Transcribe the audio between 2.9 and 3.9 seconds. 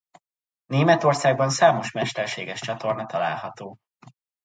található.